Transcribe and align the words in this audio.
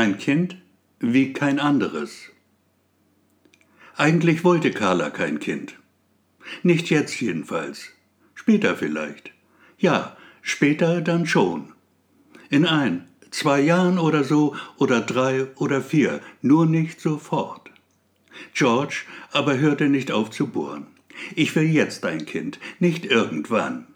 Ein 0.00 0.16
Kind 0.16 0.56
wie 0.98 1.34
kein 1.34 1.58
anderes. 1.58 2.30
Eigentlich 3.96 4.44
wollte 4.44 4.70
Carla 4.70 5.10
kein 5.10 5.40
Kind. 5.40 5.76
Nicht 6.62 6.88
jetzt 6.88 7.20
jedenfalls. 7.20 7.90
Später 8.32 8.78
vielleicht. 8.78 9.30
Ja, 9.76 10.16
später 10.40 11.02
dann 11.02 11.26
schon. 11.26 11.74
In 12.48 12.64
ein, 12.64 13.08
zwei 13.30 13.60
Jahren 13.60 13.98
oder 13.98 14.24
so 14.24 14.56
oder 14.78 15.02
drei 15.02 15.48
oder 15.56 15.82
vier, 15.82 16.22
nur 16.40 16.64
nicht 16.64 16.98
sofort. 16.98 17.70
George 18.54 19.02
aber 19.32 19.58
hörte 19.58 19.90
nicht 19.90 20.12
auf 20.12 20.30
zu 20.30 20.46
bohren. 20.46 20.86
Ich 21.36 21.54
will 21.54 21.64
jetzt 21.64 22.06
ein 22.06 22.24
Kind, 22.24 22.58
nicht 22.78 23.04
irgendwann. 23.04 23.86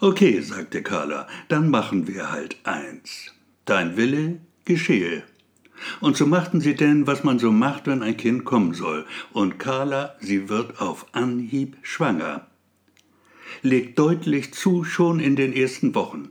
Okay, 0.00 0.40
sagte 0.40 0.82
Carla, 0.82 1.28
dann 1.48 1.68
machen 1.68 2.08
wir 2.08 2.32
halt 2.32 2.56
eins. 2.64 3.34
Dein 3.66 3.98
Wille 3.98 4.40
geschehe. 4.64 5.22
Und 6.00 6.16
so 6.16 6.26
machten 6.26 6.60
sie 6.60 6.74
denn, 6.74 7.06
was 7.06 7.24
man 7.24 7.38
so 7.38 7.50
macht, 7.50 7.86
wenn 7.86 8.02
ein 8.02 8.16
Kind 8.16 8.44
kommen 8.44 8.74
soll. 8.74 9.06
Und 9.32 9.58
Carla, 9.58 10.14
sie 10.20 10.48
wird 10.48 10.80
auf 10.80 11.06
Anhieb 11.12 11.76
schwanger. 11.82 12.46
Legt 13.62 13.98
deutlich 13.98 14.52
zu 14.54 14.84
schon 14.84 15.20
in 15.20 15.36
den 15.36 15.52
ersten 15.52 15.94
Wochen. 15.94 16.30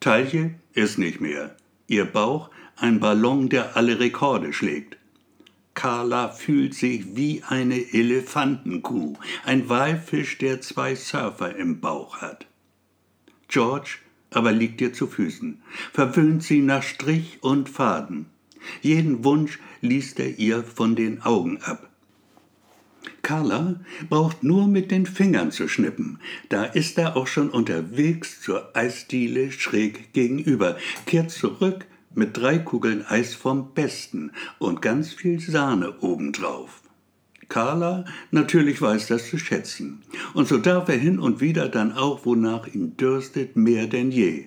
Taille 0.00 0.54
ist 0.72 0.98
nicht 0.98 1.20
mehr. 1.20 1.56
Ihr 1.86 2.04
Bauch 2.04 2.50
ein 2.76 3.00
Ballon, 3.00 3.48
der 3.48 3.76
alle 3.76 3.98
Rekorde 3.98 4.52
schlägt. 4.52 4.96
Carla 5.74 6.30
fühlt 6.30 6.74
sich 6.74 7.16
wie 7.16 7.42
eine 7.46 7.78
Elefantenkuh, 7.92 9.14
ein 9.44 9.68
Walfisch, 9.68 10.38
der 10.38 10.60
zwei 10.60 10.94
Surfer 10.94 11.54
im 11.56 11.80
Bauch 11.80 12.18
hat. 12.18 12.46
George 13.48 13.98
aber 14.30 14.52
liegt 14.52 14.80
ihr 14.80 14.92
zu 14.92 15.06
Füßen, 15.06 15.62
verwöhnt 15.92 16.42
sie 16.42 16.60
nach 16.60 16.82
Strich 16.82 17.38
und 17.42 17.68
Faden. 17.68 18.26
Jeden 18.82 19.24
Wunsch 19.24 19.58
liest 19.80 20.20
er 20.20 20.38
ihr 20.38 20.64
von 20.64 20.96
den 20.96 21.22
Augen 21.22 21.58
ab. 21.62 21.88
Carla 23.22 23.80
braucht 24.08 24.42
nur 24.42 24.66
mit 24.66 24.90
den 24.90 25.06
Fingern 25.06 25.50
zu 25.50 25.68
schnippen. 25.68 26.18
Da 26.48 26.64
ist 26.64 26.98
er 26.98 27.16
auch 27.16 27.26
schon 27.26 27.50
unterwegs 27.50 28.40
zur 28.40 28.76
Eisdiele 28.76 29.52
schräg 29.52 30.12
gegenüber, 30.12 30.76
kehrt 31.06 31.30
zurück 31.30 31.86
mit 32.14 32.36
drei 32.36 32.58
Kugeln 32.58 33.04
Eis 33.06 33.34
vom 33.34 33.74
Besten 33.74 34.32
und 34.58 34.82
ganz 34.82 35.12
viel 35.12 35.40
Sahne 35.40 36.00
obendrauf. 36.00 36.82
Carla 37.48 38.04
natürlich 38.30 38.80
weiß 38.80 39.06
das 39.08 39.28
zu 39.28 39.38
schätzen. 39.38 40.02
Und 40.34 40.48
so 40.48 40.58
darf 40.58 40.88
er 40.88 40.98
hin 40.98 41.18
und 41.18 41.40
wieder 41.40 41.68
dann 41.68 41.92
auch, 41.92 42.26
wonach 42.26 42.66
ihn 42.66 42.96
dürstet, 42.96 43.56
mehr 43.56 43.86
denn 43.86 44.10
je 44.10 44.46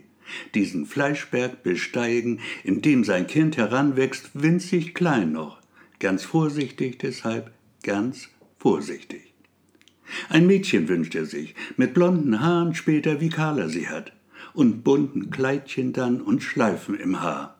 diesen 0.56 0.86
Fleischberg 0.86 1.64
besteigen, 1.64 2.40
in 2.64 2.82
dem 2.82 3.04
sein 3.04 3.28
Kind 3.28 3.58
heranwächst, 3.58 4.32
winzig 4.34 4.94
klein 4.94 5.32
noch, 5.32 5.60
ganz 6.00 6.23
vorsichtig 6.23 7.00
deshalb, 7.00 7.52
ganz 7.84 8.30
vorsichtig. 8.58 9.34
Ein 10.30 10.48
Mädchen 10.48 10.88
wünscht 10.88 11.16
er 11.16 11.26
sich, 11.26 11.56
mit 11.78 11.94
blonden 11.94 12.42
Haaren 12.42 12.76
später 12.76 13.22
wie 13.22 13.30
Carla 13.30 13.70
sie 13.70 13.88
hat, 13.88 14.12
und 14.54 14.84
bunten 14.84 15.30
Kleidchen 15.30 15.94
dann 15.94 16.22
und 16.22 16.44
Schleifen 16.44 16.95
im 16.95 17.22
Haar. 17.22 17.58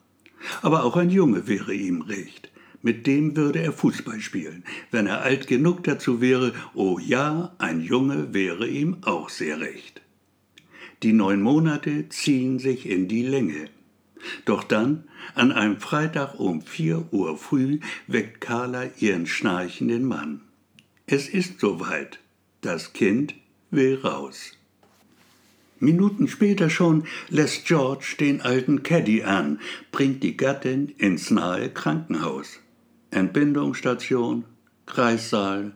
Aber 0.62 0.84
auch 0.84 0.98
ein 0.98 1.10
Junge 1.10 1.48
wäre 1.48 1.74
ihm 1.74 2.02
recht. 2.02 2.50
Mit 2.82 3.06
dem 3.06 3.36
würde 3.36 3.60
er 3.60 3.74
Fußball 3.74 4.20
spielen, 4.20 4.64
wenn 4.90 5.06
er 5.06 5.22
alt 5.22 5.46
genug 5.48 5.84
dazu 5.84 6.20
wäre. 6.20 6.54
Oh 6.74 6.98
ja, 6.98 7.54
ein 7.60 7.82
Junge 7.82 8.34
wäre 8.34 8.68
ihm 8.68 8.98
auch 9.04 9.30
sehr 9.30 9.60
recht. 9.60 10.01
Die 11.04 11.14
neun 11.14 11.42
Monate 11.42 12.10
ziehen 12.10 12.60
sich 12.60 12.88
in 12.88 13.08
die 13.08 13.24
Länge. 13.24 13.70
Doch 14.46 14.64
dann, 14.64 15.06
an 15.34 15.52
einem 15.52 15.78
Freitag 15.78 16.40
um 16.40 16.62
vier 16.62 17.12
Uhr 17.12 17.38
früh, 17.38 17.80
weckt 18.08 18.42
Carla 18.42 18.86
ihren 19.00 19.26
schnarchenden 19.26 20.06
Mann. 20.06 20.42
Es 21.08 21.28
ist 21.28 21.60
soweit. 21.60 22.20
Das 22.62 22.94
Kind 22.94 23.34
will 23.72 24.00
raus. 24.04 24.52
Minuten 25.80 26.28
später 26.28 26.70
schon 26.70 27.06
lässt 27.30 27.66
George 27.66 28.16
den 28.20 28.42
alten 28.42 28.84
Caddy 28.84 29.24
an, 29.24 29.60
bringt 29.92 30.22
die 30.22 30.38
Gattin 30.38 30.90
ins 31.00 31.32
nahe 31.32 31.72
Krankenhaus. 31.72 32.60
Entbindungsstation, 33.10 34.46
Kreissaal, 34.86 35.74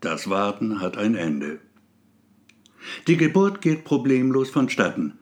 das 0.00 0.30
Warten 0.30 0.80
hat 0.80 0.96
ein 0.96 1.14
Ende. 1.14 1.60
Die 3.06 3.16
Geburt 3.16 3.60
geht 3.60 3.84
problemlos 3.84 4.50
vonstatten. 4.50 5.18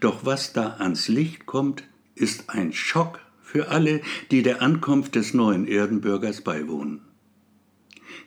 Doch 0.00 0.24
was 0.24 0.52
da 0.52 0.76
ans 0.78 1.08
Licht 1.08 1.46
kommt, 1.46 1.84
ist 2.14 2.50
ein 2.50 2.72
Schock 2.72 3.20
für 3.42 3.68
alle, 3.68 4.00
die 4.30 4.42
der 4.42 4.62
Ankunft 4.62 5.14
des 5.14 5.34
neuen 5.34 5.66
Erdenbürgers 5.66 6.40
beiwohnen. 6.40 7.02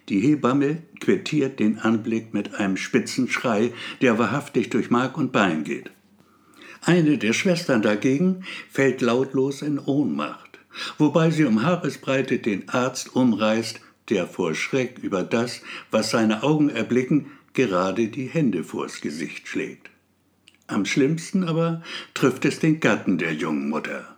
Die 0.07 0.19
Hebamme 0.21 0.83
quittiert 0.99 1.59
den 1.59 1.79
Anblick 1.79 2.33
mit 2.33 2.55
einem 2.55 2.77
spitzen 2.77 3.29
Schrei, 3.29 3.73
der 4.01 4.17
wahrhaftig 4.17 4.69
durch 4.69 4.89
Mark 4.89 5.17
und 5.17 5.31
Bein 5.31 5.63
geht. 5.63 5.91
Eine 6.81 7.17
der 7.17 7.33
Schwestern 7.33 7.81
dagegen 7.81 8.45
fällt 8.69 9.01
lautlos 9.01 9.61
in 9.61 9.79
Ohnmacht, 9.79 10.59
wobei 10.97 11.29
sie 11.29 11.45
um 11.45 11.63
Haaresbreite 11.63 12.39
den 12.39 12.69
Arzt 12.69 13.15
umreißt, 13.15 13.81
der 14.09 14.25
vor 14.25 14.55
Schreck 14.55 14.97
über 14.99 15.23
das, 15.23 15.61
was 15.91 16.09
seine 16.09 16.41
Augen 16.41 16.69
erblicken, 16.69 17.27
gerade 17.53 18.07
die 18.07 18.27
Hände 18.27 18.63
vors 18.63 19.01
Gesicht 19.01 19.47
schlägt. 19.47 19.89
Am 20.67 20.85
schlimmsten 20.85 21.43
aber 21.43 21.81
trifft 22.13 22.45
es 22.45 22.59
den 22.59 22.79
Gatten 22.79 23.17
der 23.17 23.33
jungen 23.33 23.69
Mutter. 23.69 24.17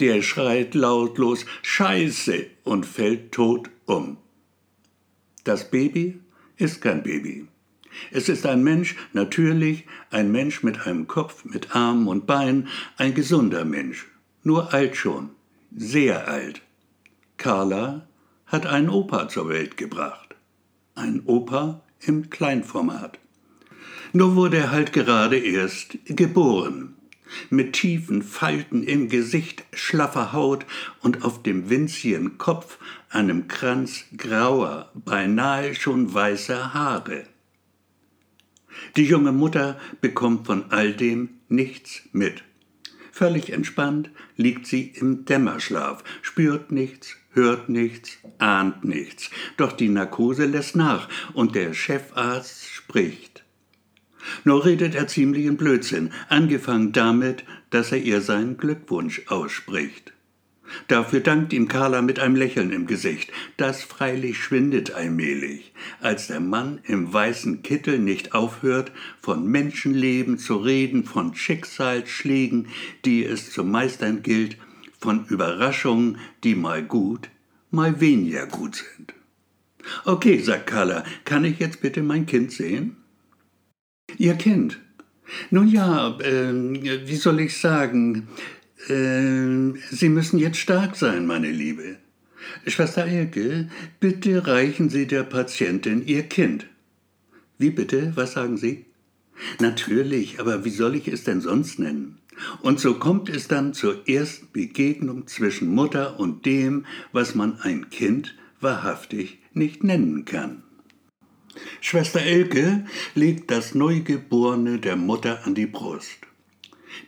Der 0.00 0.22
schreit 0.22 0.74
lautlos 0.74 1.46
Scheiße 1.62 2.46
und 2.64 2.86
fällt 2.86 3.32
tot 3.32 3.70
um. 3.86 4.16
Das 5.44 5.70
Baby 5.70 6.20
ist 6.56 6.80
kein 6.80 7.02
Baby. 7.02 7.46
Es 8.10 8.28
ist 8.28 8.46
ein 8.46 8.62
Mensch, 8.62 8.96
natürlich, 9.12 9.86
ein 10.10 10.30
Mensch 10.32 10.62
mit 10.62 10.86
einem 10.86 11.06
Kopf, 11.06 11.44
mit 11.44 11.74
Armen 11.74 12.08
und 12.08 12.26
Beinen, 12.26 12.68
ein 12.96 13.14
gesunder 13.14 13.64
Mensch, 13.64 14.06
nur 14.42 14.72
alt 14.72 14.96
schon, 14.96 15.30
sehr 15.74 16.28
alt. 16.28 16.62
Carla 17.36 18.06
hat 18.46 18.66
einen 18.66 18.88
Opa 18.88 19.28
zur 19.28 19.48
Welt 19.48 19.76
gebracht. 19.76 20.34
Ein 20.94 21.22
Opa 21.26 21.82
im 22.02 22.30
Kleinformat. 22.30 23.18
Nur 24.12 24.34
wurde 24.34 24.56
er 24.58 24.70
halt 24.70 24.92
gerade 24.92 25.38
erst 25.38 25.98
geboren, 26.06 26.96
mit 27.48 27.74
tiefen 27.74 28.22
Falten 28.22 28.82
im 28.82 29.08
Gesicht, 29.08 29.64
schlaffer 29.72 30.32
Haut 30.32 30.66
und 31.00 31.24
auf 31.24 31.42
dem 31.42 31.70
winzigen 31.70 32.38
Kopf 32.38 32.78
einem 33.08 33.48
Kranz 33.48 34.04
grauer, 34.16 34.90
beinahe 34.94 35.74
schon 35.74 36.12
weißer 36.12 36.74
Haare. 36.74 37.24
Die 38.96 39.04
junge 39.04 39.32
Mutter 39.32 39.78
bekommt 40.00 40.46
von 40.46 40.70
all 40.70 40.92
dem 40.92 41.30
nichts 41.48 42.02
mit. 42.12 42.42
Völlig 43.20 43.52
entspannt 43.52 44.08
liegt 44.38 44.66
sie 44.66 44.94
im 44.94 45.26
Dämmerschlaf, 45.26 46.02
spürt 46.22 46.72
nichts, 46.72 47.18
hört 47.32 47.68
nichts, 47.68 48.16
ahnt 48.38 48.82
nichts. 48.82 49.28
Doch 49.58 49.72
die 49.72 49.90
Narkose 49.90 50.46
lässt 50.46 50.74
nach 50.74 51.06
und 51.34 51.54
der 51.54 51.74
Chefarzt 51.74 52.66
spricht. 52.70 53.44
Nur 54.44 54.64
redet 54.64 54.94
er 54.94 55.06
ziemlichen 55.06 55.58
Blödsinn, 55.58 56.12
angefangen 56.30 56.92
damit, 56.92 57.44
dass 57.68 57.92
er 57.92 57.98
ihr 57.98 58.22
seinen 58.22 58.56
Glückwunsch 58.56 59.20
ausspricht. 59.26 60.14
Dafür 60.88 61.20
dankt 61.20 61.52
ihm 61.52 61.68
Carla 61.68 62.02
mit 62.02 62.18
einem 62.18 62.36
Lächeln 62.36 62.72
im 62.72 62.86
Gesicht. 62.86 63.32
Das 63.56 63.82
freilich 63.82 64.38
schwindet 64.38 64.92
allmählich, 64.92 65.72
als 66.00 66.28
der 66.28 66.40
Mann 66.40 66.80
im 66.84 67.12
weißen 67.12 67.62
Kittel 67.62 67.98
nicht 67.98 68.34
aufhört, 68.34 68.92
von 69.20 69.46
Menschenleben 69.46 70.38
zu 70.38 70.56
reden, 70.56 71.04
von 71.04 71.34
Schicksalsschlägen, 71.34 72.68
die 73.04 73.24
es 73.24 73.50
zu 73.50 73.64
meistern 73.64 74.22
gilt, 74.22 74.56
von 74.98 75.26
Überraschungen, 75.26 76.18
die 76.44 76.54
mal 76.54 76.82
gut, 76.82 77.30
mal 77.70 78.00
weniger 78.00 78.46
gut 78.46 78.76
sind. 78.76 79.14
Okay, 80.04 80.38
sagt 80.40 80.66
Carla, 80.66 81.04
kann 81.24 81.44
ich 81.44 81.58
jetzt 81.58 81.80
bitte 81.80 82.02
mein 82.02 82.26
Kind 82.26 82.52
sehen? 82.52 82.96
Ihr 84.18 84.34
Kind. 84.34 84.78
Nun 85.50 85.68
ja, 85.68 86.18
äh, 86.20 86.52
wie 86.52 87.16
soll 87.16 87.40
ich 87.40 87.56
sagen? 87.56 88.28
Äh, 88.88 89.78
Sie 89.90 90.08
müssen 90.08 90.38
jetzt 90.38 90.58
stark 90.58 90.96
sein, 90.96 91.26
meine 91.26 91.50
Liebe. 91.50 91.96
Schwester 92.66 93.04
Elke, 93.04 93.68
bitte 94.00 94.46
reichen 94.46 94.88
Sie 94.88 95.06
der 95.06 95.24
Patientin 95.24 96.06
Ihr 96.06 96.22
Kind. 96.22 96.66
Wie 97.58 97.70
bitte? 97.70 98.12
Was 98.14 98.32
sagen 98.32 98.56
Sie? 98.56 98.86
Natürlich, 99.58 100.40
aber 100.40 100.64
wie 100.64 100.70
soll 100.70 100.94
ich 100.96 101.08
es 101.08 101.24
denn 101.24 101.40
sonst 101.40 101.78
nennen? 101.78 102.18
Und 102.62 102.80
so 102.80 102.94
kommt 102.94 103.28
es 103.28 103.48
dann 103.48 103.74
zur 103.74 104.08
ersten 104.08 104.48
Begegnung 104.52 105.26
zwischen 105.26 105.68
Mutter 105.68 106.18
und 106.18 106.46
dem, 106.46 106.86
was 107.12 107.34
man 107.34 107.60
ein 107.60 107.90
Kind 107.90 108.34
wahrhaftig 108.60 109.38
nicht 109.52 109.84
nennen 109.84 110.24
kann. 110.24 110.62
Schwester 111.80 112.20
Elke 112.20 112.84
legt 113.14 113.50
das 113.50 113.74
Neugeborene 113.74 114.78
der 114.78 114.96
Mutter 114.96 115.44
an 115.44 115.54
die 115.54 115.66
Brust. 115.66 116.18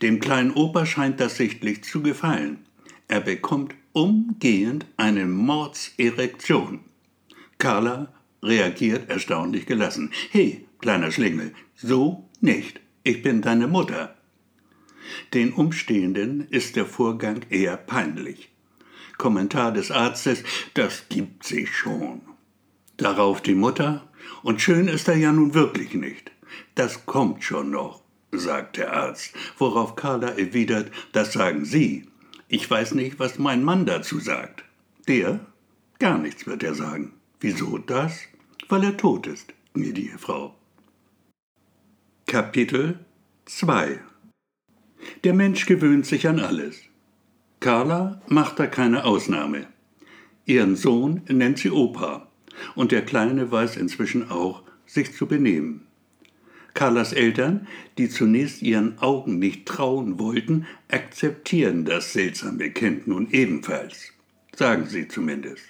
Dem 0.00 0.20
kleinen 0.20 0.52
Opa 0.52 0.87
scheint 0.87 1.20
das 1.20 1.37
sichtlich 1.37 1.84
zu 1.84 2.02
gefallen. 2.02 2.58
Er 3.08 3.20
bekommt 3.20 3.75
umgehend 3.93 4.87
eine 4.96 5.26
Mordserektion. 5.26 6.81
Carla 7.58 8.12
reagiert 8.43 9.08
erstaunlich 9.11 9.67
gelassen. 9.67 10.11
Hey, 10.31 10.67
kleiner 10.81 11.12
Schlingel, 11.12 11.52
so 11.76 12.29
nicht. 12.40 12.81
Ich 13.05 13.23
bin 13.23 13.43
deine 13.43 13.69
Mutter. 13.69 14.17
Den 15.34 15.52
Umstehenden 15.52 16.46
ist 16.50 16.76
der 16.76 16.87
Vorgang 16.87 17.40
eher 17.50 17.76
peinlich. 17.76 18.50
Kommentar 19.19 19.73
des 19.73 19.90
Arztes, 19.90 20.43
das 20.75 21.08
gibt 21.08 21.44
sich 21.44 21.75
schon. 21.75 22.23
Darauf 22.96 23.40
die 23.40 23.55
Mutter, 23.55 24.08
und 24.43 24.61
schön 24.61 24.88
ist 24.88 25.08
er 25.08 25.17
ja 25.17 25.32
nun 25.32 25.55
wirklich 25.55 25.94
nicht. 25.94 26.31
Das 26.75 27.06
kommt 27.06 27.44
schon 27.44 27.70
noch, 27.70 28.01
sagt 28.32 28.79
der 28.79 28.93
Arzt, 28.93 29.34
worauf 29.58 29.94
Carla 29.94 30.29
erwidert, 30.29 30.90
das 31.12 31.32
sagen 31.32 31.64
Sie. 31.64 32.06
Ich 32.49 32.69
weiß 32.69 32.94
nicht, 32.94 33.19
was 33.19 33.38
mein 33.38 33.62
Mann 33.62 33.87
dazu 33.87 34.19
sagt. 34.19 34.64
Der? 35.08 35.40
Gar 35.99 36.19
nichts 36.19 36.46
wird 36.46 36.62
er 36.62 36.75
sagen. 36.75 37.12
Wieso 37.40 37.79
das? 37.79 38.20
Weil 38.69 38.84
er 38.84 38.96
tot 38.96 39.26
ist, 39.26 39.52
gnädige 39.75 40.19
Frau. 40.19 40.55
Kapitel 42.26 42.99
2 43.44 44.00
Der 45.25 45.35
Mensch 45.35 45.67
gewöhnt 45.67 46.06
sich 46.06 46.26
an 46.26 46.40
alles. 46.40 46.81
Carla 47.61 48.20
macht 48.28 48.58
da 48.58 48.67
keine 48.67 49.05
Ausnahme. 49.05 49.67
Ihren 50.46 50.75
Sohn 50.75 51.23
nennt 51.28 51.58
sie 51.58 51.70
Opa, 51.70 52.28
und 52.75 52.93
der 52.93 53.05
Kleine 53.05 53.50
weiß 53.50 53.76
inzwischen 53.76 54.31
auch, 54.31 54.62
sich 54.87 55.14
zu 55.14 55.26
benehmen. 55.26 55.87
Carlas 56.75 57.13
Eltern, 57.13 57.67
die 57.99 58.09
zunächst 58.09 58.63
ihren 58.63 58.99
Augen 58.99 59.39
nicht 59.39 59.67
trauen 59.67 60.19
wollten, 60.19 60.67
akzeptieren 60.89 61.85
das 61.85 62.13
seltsame 62.13 62.71
Kind 62.71 63.07
nun 63.07 63.31
ebenfalls. 63.31 64.13
Sagen 64.55 64.87
sie 64.87 65.09
zumindest. 65.09 65.65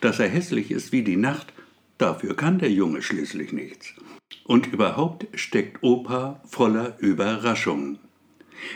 Dass 0.00 0.18
er 0.18 0.28
hässlich 0.28 0.70
ist 0.70 0.92
wie 0.92 1.02
die 1.02 1.16
Nacht, 1.16 1.52
dafür 1.98 2.36
kann 2.36 2.58
der 2.58 2.70
Junge 2.70 3.02
schließlich 3.02 3.52
nichts. 3.52 3.94
Und 4.44 4.66
überhaupt 4.72 5.26
steckt 5.34 5.82
Opa 5.82 6.40
voller 6.44 6.96
Überraschungen. 6.98 7.98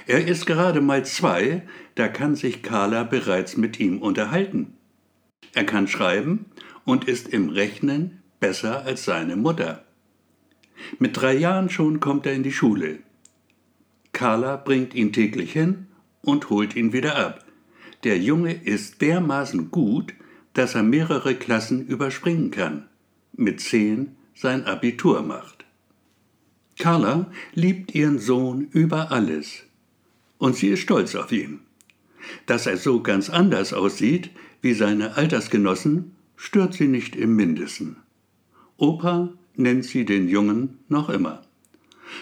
Er 0.07 0.27
ist 0.27 0.47
gerade 0.47 0.81
mal 0.81 1.05
zwei, 1.05 1.63
da 1.95 2.09
kann 2.09 2.35
sich 2.35 2.63
Carla 2.63 3.05
bereits 3.05 3.57
mit 3.57 3.79
ihm 3.79 4.03
unterhalten. 4.03 4.75
Er 5.55 5.65
kann 5.65 5.89
schreiben 5.89 6.47
und 6.85 7.09
ist 7.09 7.29
im 7.29 7.49
Rechnen 7.49 8.23
besser 8.41 8.85
als 8.85 9.05
seine 9.05 9.37
Mutter. 9.37 9.86
Mit 10.99 11.17
drei 11.17 11.35
Jahren 11.37 11.71
schon 11.71 12.01
kommt 12.01 12.27
er 12.27 12.35
in 12.35 12.43
die 12.43 12.53
Schule. 12.53 12.99
Carla 14.13 14.57
bringt 14.57 14.95
ihn 14.95 15.13
täglich 15.13 15.53
hin 15.53 15.87
und 16.23 16.51
holt 16.51 16.75
ihn 16.77 16.93
wieder 16.93 17.17
ab. 17.17 17.45
Der 18.05 18.19
Junge 18.19 18.53
ist 18.53 19.01
dermaßen 19.01 19.71
gut, 19.71 20.15
dass 20.55 20.75
er 20.75 20.83
mehrere 20.83 21.35
Klassen 21.35 21.87
überspringen 21.87 22.51
kann, 22.51 22.89
mit 23.35 23.61
zehn 23.61 24.17
sein 24.35 24.65
Abitur 24.65 25.23
macht. 25.23 25.65
Carla 26.79 27.31
liebt 27.55 27.95
ihren 27.95 28.19
Sohn 28.19 28.69
über 28.71 29.11
alles 29.13 29.65
und 30.39 30.57
sie 30.57 30.69
ist 30.69 30.81
stolz 30.81 31.15
auf 31.15 31.33
ihn. 31.33 31.61
Dass 32.47 32.67
er 32.67 32.77
so 32.77 33.03
ganz 33.03 33.31
anders 33.31 33.73
aussieht 33.73 34.31
wie 34.61 34.75
seine 34.75 35.17
Altersgenossen, 35.17 36.13
stört 36.37 36.75
sie 36.75 36.89
nicht 36.89 37.17
im 37.17 37.35
mindesten. 37.37 37.97
Opa 38.77 39.33
nennt 39.57 39.85
sie 39.85 40.05
den 40.05 40.29
Jungen 40.29 40.79
noch 40.89 41.09
immer. 41.09 41.43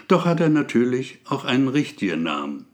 Doch 0.08 0.24
hat 0.24 0.40
er 0.40 0.48
natürlich 0.48 1.18
auch 1.24 1.44
einen 1.44 1.68
richtigen 1.68 2.22
Namen. 2.22 2.66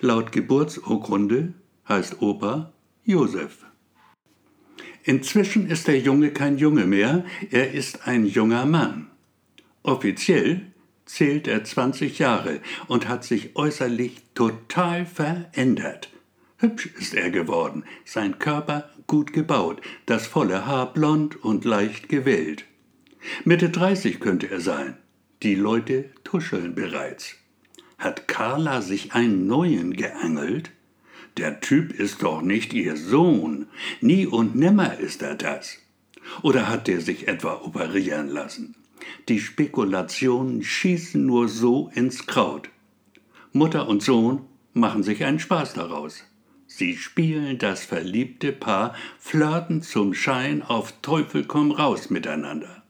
Laut 0.00 0.32
Geburtsurkunde 0.32 1.54
heißt 1.88 2.22
Opa 2.22 2.72
Josef. 3.04 3.64
Inzwischen 5.04 5.68
ist 5.68 5.88
der 5.88 5.98
Junge 5.98 6.30
kein 6.30 6.58
Junge 6.58 6.86
mehr, 6.86 7.24
er 7.50 7.72
ist 7.72 8.06
ein 8.06 8.24
junger 8.24 8.66
Mann. 8.66 9.10
Offiziell 9.82 10.72
zählt 11.04 11.48
er 11.48 11.64
20 11.64 12.20
Jahre 12.20 12.60
und 12.86 13.08
hat 13.08 13.24
sich 13.24 13.56
äußerlich 13.56 14.22
total 14.34 15.04
verändert. 15.04 16.10
Hübsch 16.58 16.86
ist 16.98 17.14
er 17.14 17.30
geworden, 17.30 17.84
sein 18.04 18.38
Körper 18.38 18.90
gut 19.08 19.32
gebaut, 19.32 19.80
das 20.06 20.28
volle 20.28 20.64
Haar 20.66 20.92
blond 20.92 21.42
und 21.42 21.64
leicht 21.64 22.08
gewellt. 22.08 22.64
Mitte 23.44 23.70
30 23.70 24.20
könnte 24.20 24.50
er 24.50 24.60
sein. 24.60 24.96
Die 25.42 25.54
Leute 25.54 26.10
tuscheln 26.24 26.74
bereits. 26.74 27.36
Hat 27.98 28.28
Carla 28.28 28.82
sich 28.82 29.12
einen 29.12 29.46
neuen 29.46 29.94
geangelt? 29.94 30.70
Der 31.36 31.60
Typ 31.60 31.92
ist 31.92 32.22
doch 32.22 32.42
nicht 32.42 32.72
ihr 32.72 32.96
Sohn. 32.96 33.66
Nie 34.00 34.26
und 34.26 34.54
nimmer 34.54 34.98
ist 34.98 35.22
er 35.22 35.34
das. 35.34 35.78
Oder 36.42 36.68
hat 36.68 36.88
der 36.88 37.00
sich 37.00 37.28
etwa 37.28 37.54
operieren 37.62 38.28
lassen? 38.28 38.74
Die 39.28 39.40
Spekulationen 39.40 40.62
schießen 40.62 41.24
nur 41.24 41.48
so 41.48 41.90
ins 41.94 42.26
Kraut. 42.26 42.68
Mutter 43.52 43.88
und 43.88 44.02
Sohn 44.02 44.42
machen 44.72 45.02
sich 45.02 45.24
einen 45.24 45.38
Spaß 45.38 45.74
daraus. 45.74 46.24
Sie 46.66 46.96
spielen 46.96 47.58
das 47.58 47.84
verliebte 47.84 48.52
Paar, 48.52 48.94
flirten 49.18 49.82
zum 49.82 50.14
Schein 50.14 50.62
auf 50.62 50.92
Teufel 51.02 51.44
komm 51.44 51.70
raus 51.70 52.08
miteinander. 52.08 52.81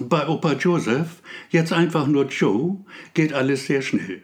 Bei 0.00 0.26
Opa 0.26 0.54
Joseph, 0.54 1.22
jetzt 1.50 1.72
einfach 1.72 2.06
nur 2.06 2.26
Joe, 2.26 2.78
geht 3.12 3.34
alles 3.34 3.66
sehr 3.66 3.82
schnell. 3.82 4.22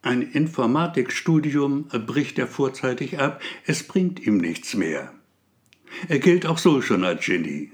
Ein 0.00 0.22
Informatikstudium 0.22 1.88
bricht 2.06 2.38
er 2.38 2.46
vorzeitig 2.46 3.18
ab, 3.18 3.42
es 3.66 3.82
bringt 3.82 4.24
ihm 4.24 4.38
nichts 4.38 4.74
mehr. 4.74 5.12
Er 6.08 6.20
gilt 6.20 6.46
auch 6.46 6.58
so 6.58 6.80
schon 6.82 7.04
als 7.04 7.26
Genie. 7.26 7.72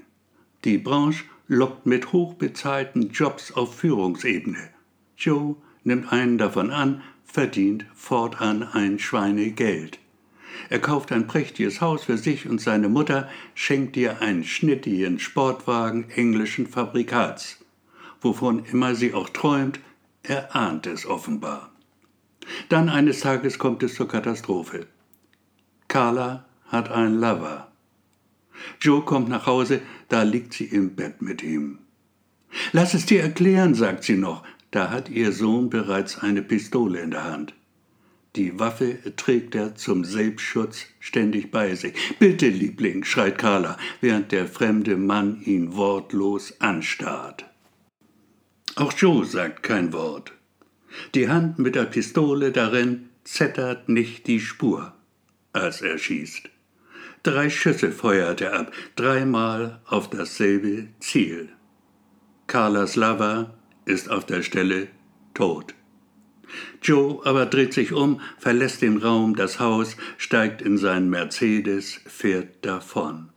Die 0.63 0.79
Branche 0.79 1.23
lockt 1.47 1.85
mit 1.85 2.11
hochbezahlten 2.11 3.11
Jobs 3.11 3.51
auf 3.51 3.75
Führungsebene. 3.75 4.71
Joe 5.15 5.55
nimmt 5.83 6.11
einen 6.11 6.39
davon 6.39 6.71
an, 6.71 7.03
verdient 7.23 7.85
fortan 7.93 8.63
ein 8.63 8.97
Schweinegeld. 8.97 9.99
Er 10.69 10.79
kauft 10.79 11.11
ein 11.11 11.27
prächtiges 11.27 11.81
Haus 11.81 12.05
für 12.05 12.17
sich 12.17 12.47
und 12.47 12.59
seine 12.59 12.89
Mutter, 12.89 13.29
schenkt 13.55 13.97
ihr 13.97 14.21
einen 14.21 14.43
schnittigen 14.43 15.19
Sportwagen 15.19 16.09
englischen 16.09 16.67
Fabrikats. 16.67 17.63
Wovon 18.21 18.65
immer 18.65 18.95
sie 18.95 19.13
auch 19.13 19.29
träumt, 19.29 19.79
er 20.23 20.55
ahnt 20.55 20.87
es 20.87 21.05
offenbar. 21.05 21.71
Dann 22.69 22.89
eines 22.89 23.21
Tages 23.21 23.59
kommt 23.59 23.83
es 23.83 23.95
zur 23.95 24.07
Katastrophe. 24.07 24.87
Carla 25.87 26.45
hat 26.67 26.91
einen 26.91 27.19
Lover. 27.19 27.71
Joe 28.81 29.01
kommt 29.01 29.29
nach 29.29 29.45
Hause, 29.45 29.81
da 30.09 30.23
liegt 30.23 30.53
sie 30.53 30.65
im 30.65 30.95
Bett 30.95 31.21
mit 31.21 31.43
ihm. 31.43 31.79
Lass 32.71 32.93
es 32.93 33.05
dir 33.05 33.21
erklären, 33.21 33.75
sagt 33.75 34.03
sie 34.03 34.17
noch, 34.17 34.43
da 34.71 34.89
hat 34.89 35.09
ihr 35.09 35.31
Sohn 35.31 35.69
bereits 35.69 36.19
eine 36.19 36.41
Pistole 36.41 36.99
in 36.99 37.11
der 37.11 37.23
Hand. 37.23 37.53
Die 38.37 38.59
Waffe 38.59 38.99
trägt 39.15 39.55
er 39.55 39.73
zum 39.73 40.05
Selbstschutz 40.05 40.85
ständig 40.99 41.49
bei 41.49 41.73
sich. 41.73 41.93
Bitte, 42.19 42.47
Liebling, 42.49 43.03
schreit 43.03 43.39
Carla, 43.39 43.79
während 43.99 44.31
der 44.31 44.47
fremde 44.47 44.95
Mann 44.95 45.41
ihn 45.41 45.75
wortlos 45.75 46.53
anstarrt. 46.61 47.45
Auch 48.75 48.93
Joe 48.93 49.25
sagt 49.25 49.63
kein 49.63 49.91
Wort. 49.91 50.33
Die 51.15 51.29
Hand 51.29 51.57
mit 51.57 51.73
der 51.73 51.85
Pistole 51.85 52.51
darin 52.51 53.09
zettert 53.23 53.89
nicht 53.89 54.27
die 54.27 54.39
Spur, 54.39 54.93
als 55.51 55.81
er 55.81 55.97
schießt. 55.97 56.47
Drei 57.23 57.49
Schüsse 57.49 57.91
feuert 57.91 58.41
er 58.41 58.53
ab, 58.53 58.71
dreimal 58.95 59.81
auf 59.87 60.11
dasselbe 60.11 60.89
Ziel. 60.99 61.49
Carlas 62.45 62.95
Lover 62.95 63.57
ist 63.85 64.11
auf 64.11 64.27
der 64.27 64.43
Stelle 64.43 64.89
tot. 65.33 65.73
Joe 66.81 67.21
aber 67.25 67.45
dreht 67.45 67.73
sich 67.73 67.93
um, 67.93 68.21
verlässt 68.37 68.81
den 68.81 68.97
Raum, 68.97 69.35
das 69.35 69.59
Haus, 69.59 69.97
steigt 70.17 70.61
in 70.61 70.77
seinen 70.77 71.09
Mercedes, 71.09 71.99
fährt 72.05 72.65
davon. 72.65 73.29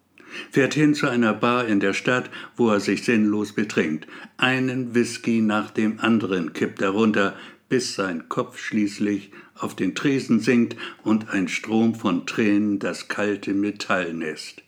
Fährt 0.50 0.74
hin 0.74 0.94
zu 0.94 1.08
einer 1.08 1.34
Bar 1.34 1.66
in 1.66 1.80
der 1.80 1.92
Stadt, 1.92 2.30
wo 2.56 2.70
er 2.70 2.80
sich 2.80 3.04
sinnlos 3.04 3.52
betrinkt. 3.52 4.06
Einen 4.36 4.94
Whisky 4.94 5.40
nach 5.40 5.70
dem 5.70 5.98
anderen 6.00 6.52
kippt 6.52 6.80
er 6.82 6.90
runter, 6.90 7.36
bis 7.68 7.94
sein 7.94 8.28
Kopf 8.28 8.58
schließlich 8.58 9.30
auf 9.54 9.74
den 9.74 9.94
Tresen 9.94 10.40
sinkt 10.40 10.76
und 11.02 11.30
ein 11.30 11.48
Strom 11.48 11.94
von 11.94 12.26
Tränen 12.26 12.78
das 12.78 13.08
kalte 13.08 13.54
Metall 13.54 14.14
nässt. 14.14 14.62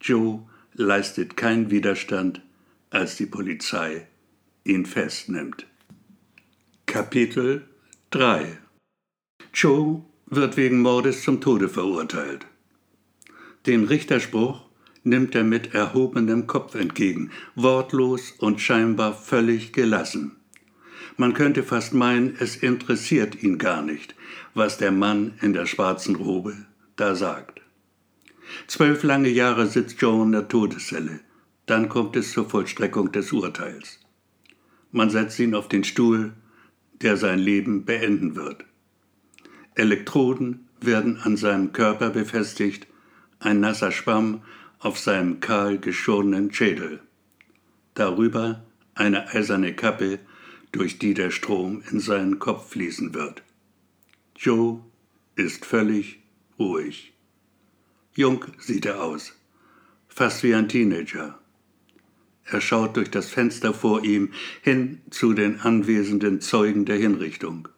Joe 0.00 0.42
leistet 0.74 1.36
keinen 1.36 1.70
Widerstand, 1.70 2.42
als 2.90 3.16
die 3.16 3.26
Polizei 3.26 4.06
ihn 4.64 4.86
festnimmt. 4.86 5.66
Kapitel 6.86 7.64
3 8.10 8.56
Joe 9.52 10.04
wird 10.26 10.56
wegen 10.56 10.80
Mordes 10.80 11.24
zum 11.24 11.40
Tode 11.40 11.68
verurteilt. 11.68 12.46
Den 13.66 13.82
Richterspruch 13.82 14.60
nimmt 15.02 15.34
er 15.34 15.42
mit 15.42 15.74
erhobenem 15.74 16.46
Kopf 16.46 16.76
entgegen, 16.76 17.32
wortlos 17.56 18.30
und 18.38 18.60
scheinbar 18.60 19.12
völlig 19.12 19.72
gelassen. 19.72 20.36
Man 21.16 21.34
könnte 21.34 21.64
fast 21.64 21.94
meinen, 21.94 22.36
es 22.38 22.54
interessiert 22.54 23.42
ihn 23.42 23.58
gar 23.58 23.82
nicht, 23.82 24.14
was 24.54 24.78
der 24.78 24.92
Mann 24.92 25.34
in 25.42 25.52
der 25.52 25.66
schwarzen 25.66 26.14
Robe 26.14 26.54
da 26.94 27.16
sagt. 27.16 27.60
Zwölf 28.68 29.02
lange 29.02 29.30
Jahre 29.30 29.66
sitzt 29.66 30.00
Joe 30.00 30.22
in 30.22 30.30
der 30.30 30.46
Todeszelle. 30.46 31.18
Dann 31.66 31.88
kommt 31.88 32.14
es 32.14 32.30
zur 32.30 32.48
Vollstreckung 32.48 33.10
des 33.10 33.32
Urteils. 33.32 33.98
Man 34.92 35.10
setzt 35.10 35.40
ihn 35.40 35.56
auf 35.56 35.66
den 35.66 35.82
Stuhl, 35.82 36.34
der 37.02 37.16
sein 37.16 37.38
Leben 37.38 37.84
beenden 37.84 38.36
wird. 38.36 38.64
Elektroden 39.74 40.68
werden 40.80 41.18
an 41.18 41.36
seinem 41.36 41.72
Körper 41.72 42.10
befestigt, 42.10 42.86
ein 43.38 43.60
nasser 43.60 43.92
Schwamm 43.92 44.42
auf 44.78 44.98
seinem 44.98 45.40
kahl 45.40 45.78
geschorenen 45.78 46.52
Schädel. 46.52 47.00
Darüber 47.94 48.64
eine 48.94 49.28
eiserne 49.28 49.74
Kappe, 49.74 50.18
durch 50.72 50.98
die 50.98 51.14
der 51.14 51.30
Strom 51.30 51.82
in 51.90 52.00
seinen 52.00 52.38
Kopf 52.38 52.70
fließen 52.70 53.14
wird. 53.14 53.42
Joe 54.36 54.82
ist 55.34 55.64
völlig 55.64 56.20
ruhig. 56.58 57.12
Jung 58.14 58.44
sieht 58.58 58.86
er 58.86 59.02
aus, 59.02 59.34
fast 60.08 60.42
wie 60.42 60.54
ein 60.54 60.68
Teenager. 60.68 61.38
Er 62.48 62.60
schaut 62.60 62.96
durch 62.96 63.10
das 63.10 63.28
Fenster 63.28 63.74
vor 63.74 64.04
ihm 64.04 64.32
hin 64.62 65.00
zu 65.10 65.32
den 65.32 65.60
anwesenden 65.60 66.40
Zeugen 66.40 66.84
der 66.84 66.96
Hinrichtung. 66.96 67.68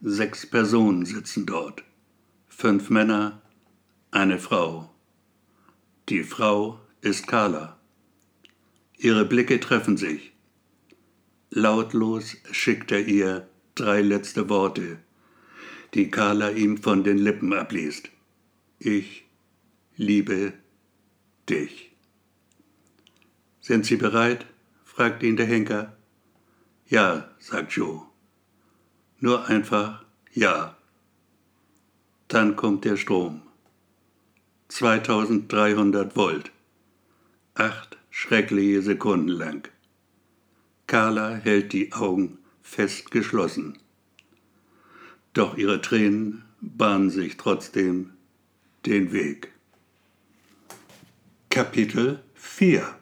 Sechs 0.00 0.46
Personen 0.46 1.06
sitzen 1.06 1.46
dort. 1.46 1.82
Fünf 2.48 2.90
Männer, 2.90 3.40
eine 4.10 4.38
Frau. 4.38 4.94
Die 6.08 6.22
Frau 6.22 6.80
ist 7.00 7.26
Carla. 7.26 7.78
Ihre 8.98 9.24
Blicke 9.24 9.58
treffen 9.58 9.96
sich. 9.96 10.32
Lautlos 11.50 12.36
schickt 12.50 12.92
er 12.92 13.06
ihr 13.06 13.48
drei 13.74 14.02
letzte 14.02 14.48
Worte, 14.50 14.98
die 15.94 16.10
Carla 16.10 16.50
ihm 16.50 16.76
von 16.76 17.04
den 17.04 17.16
Lippen 17.16 17.52
abliest. 17.54 18.10
Ich 18.78 19.24
liebe 19.96 20.52
dich. 21.48 21.87
Sind 23.68 23.84
Sie 23.84 23.96
bereit? 23.96 24.46
fragt 24.82 25.22
ihn 25.22 25.36
der 25.36 25.44
Henker. 25.44 25.94
Ja, 26.86 27.28
sagt 27.38 27.72
Joe. 27.72 28.00
Nur 29.20 29.46
einfach 29.46 30.06
ja. 30.32 30.74
Dann 32.28 32.56
kommt 32.56 32.86
der 32.86 32.96
Strom. 32.96 33.42
2300 34.68 36.16
Volt. 36.16 36.50
Acht 37.52 37.98
schreckliche 38.08 38.80
Sekunden 38.80 39.28
lang. 39.28 39.68
Carla 40.86 41.34
hält 41.34 41.74
die 41.74 41.92
Augen 41.92 42.38
fest 42.62 43.10
geschlossen. 43.10 43.76
Doch 45.34 45.58
ihre 45.58 45.82
Tränen 45.82 46.46
bahnen 46.62 47.10
sich 47.10 47.36
trotzdem 47.36 48.14
den 48.86 49.12
Weg. 49.12 49.52
Kapitel 51.50 52.22
4 52.32 52.97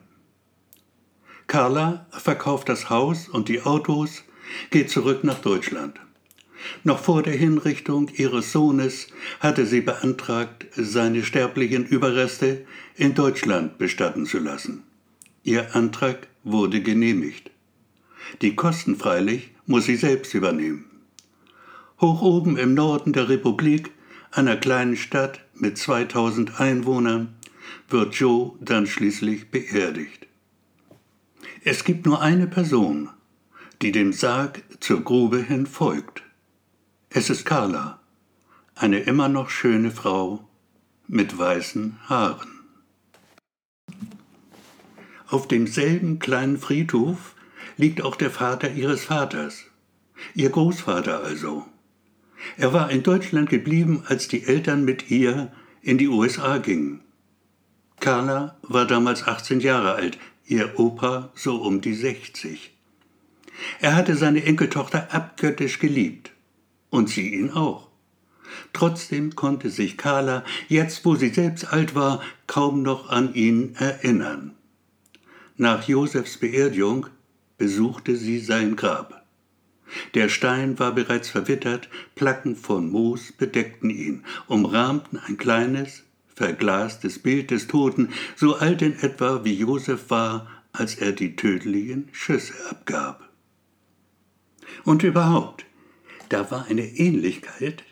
Carla 1.47 2.05
verkauft 2.11 2.67
das 2.67 2.89
Haus 2.89 3.29
und 3.29 3.47
die 3.47 3.61
Autos, 3.61 4.23
geht 4.69 4.89
zurück 4.89 5.23
nach 5.23 5.39
Deutschland. 5.39 5.97
Noch 6.83 6.99
vor 6.99 7.23
der 7.23 7.35
Hinrichtung 7.35 8.09
ihres 8.15 8.51
Sohnes 8.51 9.07
hatte 9.39 9.65
sie 9.65 9.79
beantragt, 9.79 10.65
seine 10.75 11.23
sterblichen 11.23 11.85
Überreste 11.85 12.65
in 12.95 13.13
Deutschland 13.13 13.77
bestatten 13.77 14.25
zu 14.25 14.39
lassen. 14.39 14.83
Ihr 15.43 15.73
Antrag 15.73 16.27
wurde 16.43 16.81
genehmigt. 16.81 17.51
Die 18.41 18.55
Kosten 18.55 18.97
freilich 18.97 19.51
muss 19.65 19.85
sie 19.85 19.95
selbst 19.95 20.33
übernehmen. 20.33 20.85
Hoch 22.01 22.21
oben 22.21 22.57
im 22.57 22.73
Norden 22.73 23.13
der 23.13 23.29
Republik, 23.29 23.91
einer 24.31 24.57
kleinen 24.57 24.97
Stadt 24.97 25.39
mit 25.55 25.77
2000 25.77 26.59
Einwohnern, 26.59 27.35
wird 27.89 28.15
Joe 28.15 28.53
dann 28.59 28.85
schließlich 28.85 29.49
beerdigt. 29.49 30.26
Es 31.69 31.83
gibt 31.83 32.05
nur 32.05 32.21
eine 32.21 32.47
Person, 32.47 33.09
die 33.81 33.91
dem 33.91 34.13
Sarg 34.13 34.63
zur 34.79 35.01
Grube 35.01 35.43
hin 35.43 35.65
folgt. 35.65 36.23
Es 37.09 37.29
ist 37.29 37.43
Carla, 37.43 37.99
eine 38.73 38.99
immer 38.99 39.27
noch 39.27 39.49
schöne 39.49 39.91
Frau 39.91 40.47
mit 41.07 41.37
weißen 41.37 41.99
Haaren. 42.05 42.61
Auf 45.27 45.49
demselben 45.49 46.19
kleinen 46.19 46.57
Friedhof 46.57 47.35
liegt 47.75 48.01
auch 48.01 48.15
der 48.15 48.31
Vater 48.31 48.71
ihres 48.71 49.03
Vaters, 49.03 49.65
ihr 50.35 50.49
Großvater 50.49 51.21
also. 51.21 51.65
Er 52.55 52.71
war 52.71 52.91
in 52.91 53.03
Deutschland 53.03 53.49
geblieben, 53.49 54.03
als 54.07 54.29
die 54.29 54.45
Eltern 54.45 54.85
mit 54.85 55.11
ihr 55.11 55.51
in 55.81 55.97
die 55.97 56.07
USA 56.07 56.59
gingen. 56.59 57.01
Carla 57.99 58.55
war 58.61 58.87
damals 58.87 59.27
18 59.27 59.59
Jahre 59.59 59.95
alt, 59.95 60.17
ihr 60.47 60.79
Opa 60.79 61.31
so 61.35 61.57
um 61.57 61.81
die 61.81 61.93
60. 61.93 62.73
Er 63.79 63.95
hatte 63.95 64.15
seine 64.15 64.43
Enkeltochter 64.43 65.13
abgöttisch 65.13 65.79
geliebt 65.79 66.31
und 66.89 67.09
sie 67.09 67.33
ihn 67.33 67.51
auch. 67.51 67.87
Trotzdem 68.73 69.35
konnte 69.35 69.69
sich 69.69 69.97
Carla, 69.97 70.43
jetzt 70.67 71.05
wo 71.05 71.15
sie 71.15 71.29
selbst 71.29 71.71
alt 71.73 71.95
war, 71.95 72.21
kaum 72.47 72.81
noch 72.81 73.09
an 73.09 73.33
ihn 73.33 73.75
erinnern. 73.75 74.55
Nach 75.57 75.87
Josefs 75.87 76.37
Beerdigung 76.37 77.07
besuchte 77.57 78.15
sie 78.15 78.39
sein 78.39 78.75
Grab. 78.75 79.25
Der 80.13 80.29
Stein 80.29 80.77
war 80.79 80.93
bereits 80.93 81.29
verwittert, 81.29 81.89
Placken 82.15 82.55
von 82.55 82.89
Moos 82.89 83.31
bedeckten 83.31 83.89
ihn, 83.89 84.23
umrahmten 84.47 85.19
ein 85.19 85.37
kleines, 85.37 86.03
verglastes 86.37 87.17
Bild 87.17 87.49
des 87.49 87.67
Toten, 87.67 88.09
so 88.35 88.55
alt 88.55 88.83
in 88.83 88.93
etwa 88.99 89.43
wie 89.43 89.55
Josef 89.55 90.11
war, 90.11 90.47
als 90.71 90.93
er 90.93 91.11
die 91.11 91.35
tödlichen 91.35 92.09
Schüsse 92.11 92.53
abgab. 92.69 93.27
Und 94.83 95.01
überhaupt, 95.01 95.65
da 96.29 96.51
war 96.51 96.65
eine 96.65 96.85
Ähnlichkeit, 96.85 97.83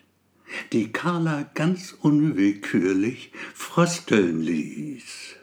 die 0.73 0.91
Carla 0.91 1.49
ganz 1.55 1.95
unwillkürlich 1.99 3.31
frösteln 3.55 4.43
ließ. 4.43 5.35